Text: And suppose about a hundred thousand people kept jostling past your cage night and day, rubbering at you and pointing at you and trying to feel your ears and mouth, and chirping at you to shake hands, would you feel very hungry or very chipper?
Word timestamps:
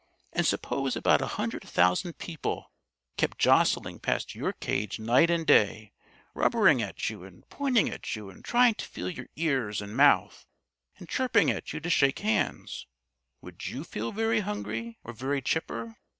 And 0.33 0.47
suppose 0.47 0.95
about 0.95 1.21
a 1.21 1.27
hundred 1.37 1.61
thousand 1.61 2.13
people 2.17 2.71
kept 3.17 3.37
jostling 3.37 3.99
past 3.99 4.33
your 4.33 4.51
cage 4.51 4.97
night 4.97 5.29
and 5.29 5.45
day, 5.45 5.93
rubbering 6.33 6.81
at 6.81 7.07
you 7.11 7.23
and 7.23 7.47
pointing 7.49 7.87
at 7.87 8.15
you 8.15 8.31
and 8.31 8.43
trying 8.43 8.73
to 8.73 8.87
feel 8.87 9.11
your 9.11 9.27
ears 9.35 9.79
and 9.79 9.95
mouth, 9.95 10.47
and 10.97 11.07
chirping 11.07 11.51
at 11.51 11.71
you 11.71 11.79
to 11.81 11.89
shake 11.91 12.17
hands, 12.17 12.87
would 13.41 13.67
you 13.67 13.83
feel 13.83 14.11
very 14.11 14.39
hungry 14.39 14.97
or 15.03 15.13
very 15.13 15.39
chipper? 15.39 15.95